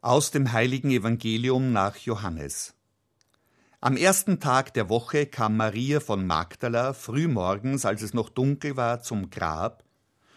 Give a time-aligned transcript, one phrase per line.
[0.00, 2.74] Aus dem heiligen Evangelium nach Johannes.
[3.80, 9.02] Am ersten Tag der Woche kam Maria von Magdala frühmorgens, als es noch dunkel war,
[9.02, 9.82] zum Grab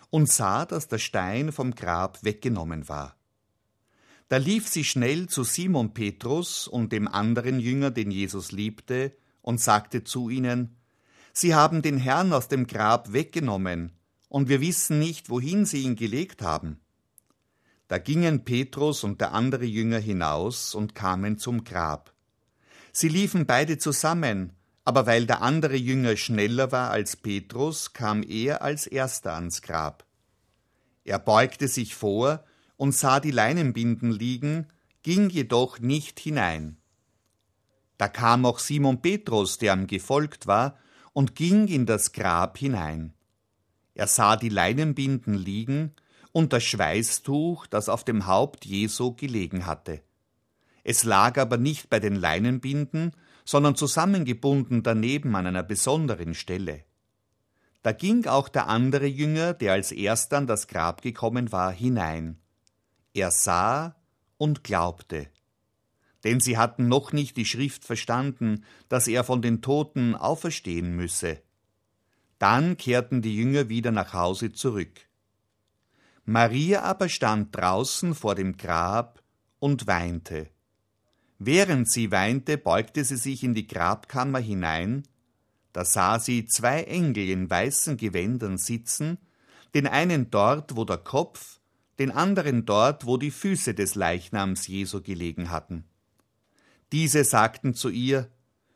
[0.09, 3.15] und sah, dass der Stein vom Grab weggenommen war.
[4.29, 9.61] Da lief sie schnell zu Simon Petrus und dem anderen Jünger, den Jesus liebte, und
[9.61, 10.75] sagte zu ihnen,
[11.33, 13.91] Sie haben den Herrn aus dem Grab weggenommen,
[14.27, 16.79] und wir wissen nicht, wohin sie ihn gelegt haben.
[17.91, 22.13] Da gingen Petrus und der andere Jünger hinaus und kamen zum Grab.
[22.93, 24.53] Sie liefen beide zusammen,
[24.85, 30.05] aber weil der andere Jünger schneller war als Petrus, kam er als erster ans Grab.
[31.03, 32.45] Er beugte sich vor
[32.77, 34.67] und sah die Leinenbinden liegen,
[35.03, 36.77] ging jedoch nicht hinein.
[37.97, 40.77] Da kam auch Simon Petrus, der ihm gefolgt war,
[41.11, 43.13] und ging in das Grab hinein.
[43.95, 45.93] Er sah die Leinenbinden liegen
[46.31, 50.01] und das Schweißtuch, das auf dem Haupt Jesu gelegen hatte.
[50.83, 53.15] Es lag aber nicht bei den Leinenbinden,
[53.45, 56.83] sondern zusammengebunden daneben an einer besonderen Stelle.
[57.83, 62.39] Da ging auch der andere Jünger, der als erster an das Grab gekommen war, hinein.
[63.13, 63.95] Er sah
[64.37, 65.27] und glaubte.
[66.23, 71.41] Denn sie hatten noch nicht die Schrift verstanden, dass er von den Toten auferstehen müsse.
[72.37, 74.91] Dann kehrten die Jünger wieder nach Hause zurück.
[76.31, 79.21] Maria aber stand draußen vor dem Grab
[79.59, 80.49] und weinte.
[81.39, 85.03] Während sie weinte, beugte sie sich in die Grabkammer hinein,
[85.73, 89.17] da sah sie zwei Engel in weißen Gewändern sitzen,
[89.73, 91.59] den einen dort, wo der Kopf,
[91.99, 95.83] den anderen dort, wo die Füße des Leichnams Jesu gelegen hatten.
[96.93, 98.29] Diese sagten zu ihr,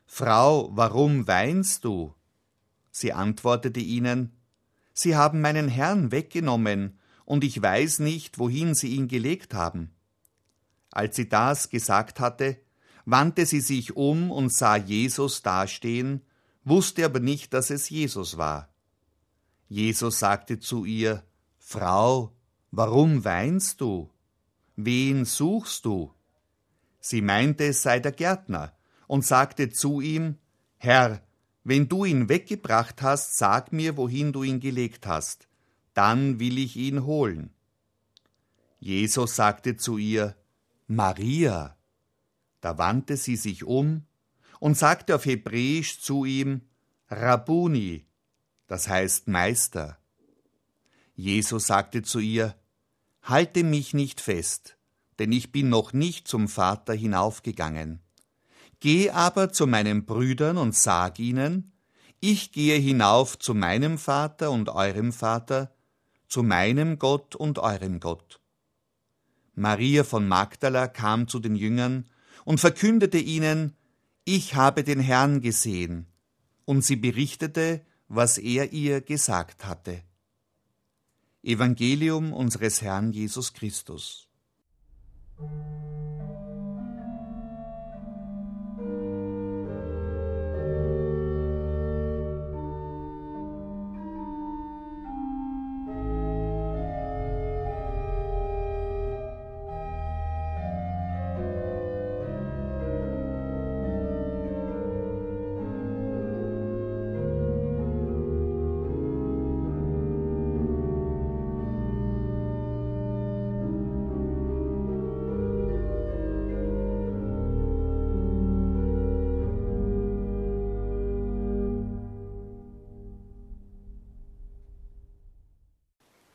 [0.04, 2.14] Frau, warum weinst du?
[2.90, 4.32] Sie antwortete ihnen,
[4.92, 9.90] Sie haben meinen Herrn weggenommen, und ich weiß nicht, wohin sie ihn gelegt haben.
[10.90, 12.58] Als sie das gesagt hatte,
[13.04, 16.22] wandte sie sich um und sah Jesus dastehen,
[16.64, 18.72] wusste aber nicht, dass es Jesus war.
[19.68, 21.22] Jesus sagte zu ihr,
[21.58, 22.32] Frau,
[22.70, 24.10] warum weinst du?
[24.76, 26.14] Wen suchst du?
[27.00, 28.72] Sie meinte, es sei der Gärtner,
[29.06, 30.38] und sagte zu ihm,
[30.76, 31.22] Herr,
[31.64, 35.48] wenn du ihn weggebracht hast, sag mir, wohin du ihn gelegt hast,
[35.96, 37.54] dann will ich ihn holen.
[38.78, 40.36] Jesus sagte zu ihr,
[40.86, 41.78] Maria.
[42.60, 44.04] Da wandte sie sich um
[44.60, 46.60] und sagte auf Hebräisch zu ihm,
[47.08, 48.04] Rabuni,
[48.66, 49.98] das heißt Meister.
[51.14, 52.54] Jesus sagte zu ihr,
[53.22, 54.76] Halte mich nicht fest,
[55.18, 58.02] denn ich bin noch nicht zum Vater hinaufgegangen.
[58.80, 61.72] Geh aber zu meinen Brüdern und sag ihnen,
[62.20, 65.72] ich gehe hinauf zu meinem Vater und eurem Vater,
[66.28, 68.40] zu meinem Gott und eurem Gott.
[69.54, 72.06] Maria von Magdala kam zu den Jüngern
[72.44, 73.74] und verkündete ihnen,
[74.24, 76.06] ich habe den Herrn gesehen,
[76.64, 80.02] und sie berichtete, was er ihr gesagt hatte.
[81.42, 84.28] Evangelium unseres Herrn Jesus Christus.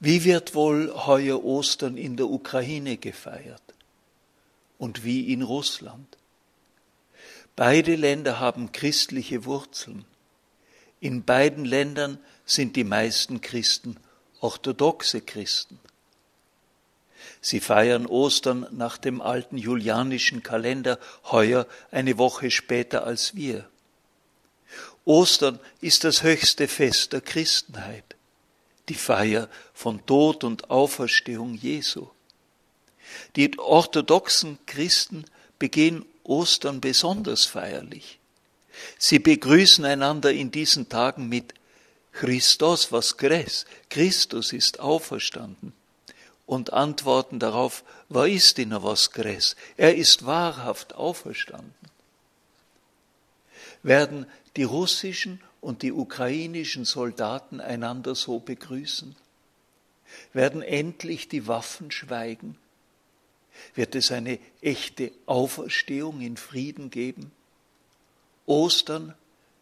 [0.03, 3.61] Wie wird wohl heuer Ostern in der Ukraine gefeiert?
[4.79, 6.17] Und wie in Russland?
[7.55, 10.05] Beide Länder haben christliche Wurzeln.
[11.01, 13.95] In beiden Ländern sind die meisten Christen
[14.39, 15.79] orthodoxe Christen.
[17.39, 23.69] Sie feiern Ostern nach dem alten julianischen Kalender, heuer eine Woche später als wir.
[25.05, 28.15] Ostern ist das höchste Fest der Christenheit
[28.91, 32.09] die Feier von Tod und Auferstehung Jesu.
[33.37, 35.23] Die orthodoxen Christen
[35.59, 38.19] begehen Ostern besonders feierlich.
[38.97, 41.53] Sie begrüßen einander in diesen Tagen mit
[42.11, 45.71] Christos was gres, Christus ist auferstanden
[46.45, 49.55] und antworten darauf, was ist in was gres?
[49.77, 51.73] Er ist wahrhaft auferstanden.
[53.83, 54.25] Werden
[54.57, 59.15] die russischen und die ukrainischen Soldaten einander so begrüßen?
[60.33, 62.57] Werden endlich die Waffen schweigen?
[63.75, 67.31] Wird es eine echte Auferstehung in Frieden geben?
[68.45, 69.13] Ostern,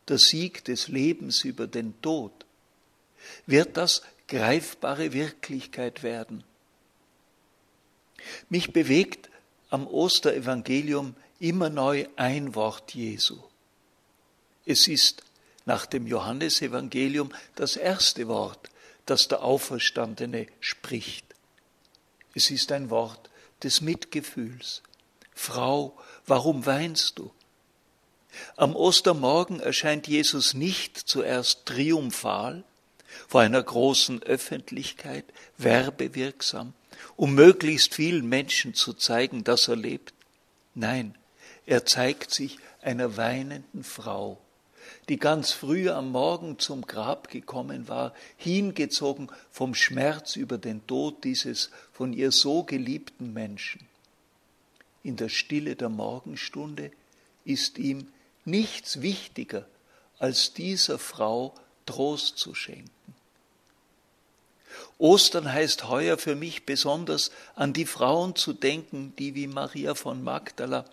[0.07, 2.31] der Sieg des Lebens über den Tod.
[3.45, 6.43] Wird das greifbare Wirklichkeit werden?
[8.49, 9.29] Mich bewegt
[9.69, 13.37] am Osterevangelium immer neu ein Wort Jesu.
[14.65, 15.23] Es ist
[15.69, 18.71] nach dem Johannesevangelium das erste Wort,
[19.05, 21.27] das der Auferstandene spricht.
[22.33, 23.29] Es ist ein Wort
[23.61, 24.81] des Mitgefühls.
[25.35, 25.95] Frau,
[26.25, 27.31] warum weinst du?
[28.57, 32.63] Am Ostermorgen erscheint Jesus nicht zuerst triumphal
[33.27, 35.25] vor einer großen Öffentlichkeit,
[35.59, 36.73] werbewirksam,
[37.15, 40.15] um möglichst vielen Menschen zu zeigen, dass er lebt.
[40.73, 41.15] Nein,
[41.67, 44.41] er zeigt sich einer weinenden Frau,
[45.07, 51.23] die ganz früh am Morgen zum Grab gekommen war, hingezogen vom Schmerz über den Tod
[51.23, 53.87] dieses von ihr so geliebten Menschen.
[55.03, 56.91] In der Stille der Morgenstunde
[57.45, 58.07] ist ihm
[58.45, 59.65] nichts wichtiger,
[60.17, 61.55] als dieser Frau
[61.85, 62.91] Trost zu schenken.
[64.97, 70.23] Ostern heißt heuer für mich besonders an die Frauen zu denken, die wie Maria von
[70.23, 70.85] Magdala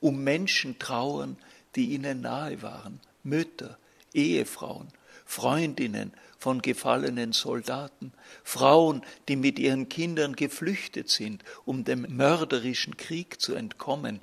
[0.00, 1.36] um Menschen trauern,
[1.76, 3.78] die ihnen nahe waren, Mütter,
[4.14, 4.88] Ehefrauen,
[5.24, 8.12] Freundinnen von gefallenen Soldaten,
[8.42, 14.20] Frauen, die mit ihren Kindern geflüchtet sind, um dem mörderischen Krieg zu entkommen,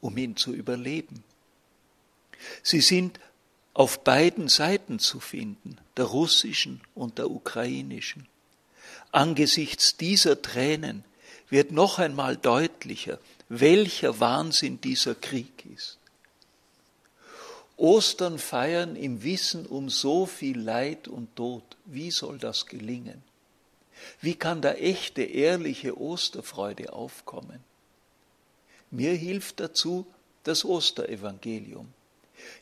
[0.00, 1.22] um ihn zu überleben.
[2.62, 3.20] Sie sind
[3.72, 8.26] auf beiden Seiten zu finden, der russischen und der ukrainischen.
[9.12, 11.04] Angesichts dieser Tränen
[11.48, 13.18] wird noch einmal deutlicher,
[13.48, 15.99] welcher Wahnsinn dieser Krieg ist.
[17.80, 21.64] Ostern feiern im Wissen um so viel Leid und Tod.
[21.86, 23.22] Wie soll das gelingen?
[24.20, 27.60] Wie kann da echte, ehrliche Osterfreude aufkommen?
[28.90, 30.06] Mir hilft dazu
[30.44, 31.88] das Osterevangelium.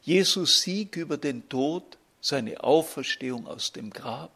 [0.03, 4.33] Jesus Sieg über den Tod, seine Auferstehung aus dem Grab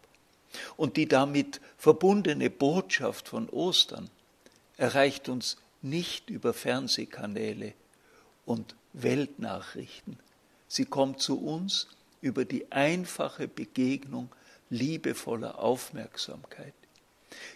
[0.76, 4.11] und die damit verbundene Botschaft von Ostern
[4.76, 7.73] erreicht uns nicht über Fernsehkanäle
[8.46, 10.19] und Weltnachrichten.
[10.72, 11.86] Sie kommt zu uns
[12.22, 14.30] über die einfache Begegnung
[14.70, 16.72] liebevoller Aufmerksamkeit.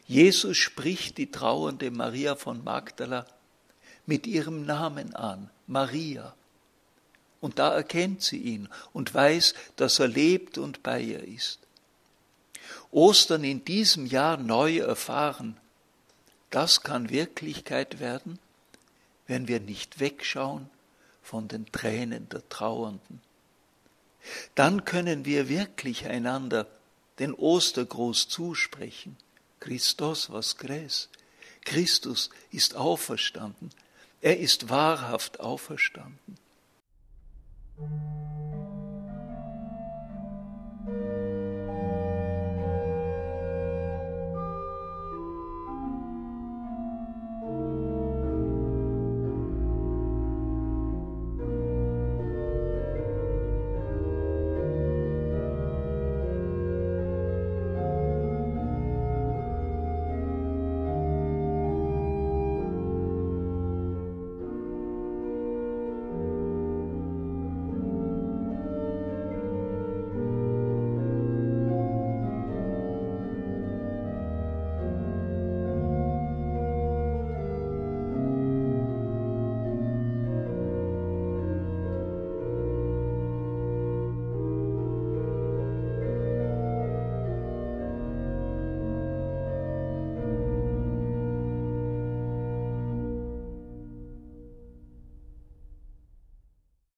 [0.07, 3.25] Jesus spricht die trauernde Maria von Magdala
[4.05, 6.35] mit ihrem Namen an, Maria.
[7.41, 11.61] Und da erkennt sie ihn und weiß, dass er lebt und bei ihr ist.
[12.91, 15.57] Ostern in diesem Jahr neu erfahren,
[16.51, 18.39] das kann Wirklichkeit werden,
[19.27, 20.69] wenn wir nicht wegschauen
[21.27, 23.21] von den Tränen der Trauernden.
[24.55, 26.69] Dann können wir wirklich einander
[27.19, 29.17] den Ostergruß zusprechen.
[29.59, 31.09] Christus was gräs.
[31.65, 33.71] Christus ist auferstanden.
[34.21, 36.39] Er ist wahrhaft auferstanden.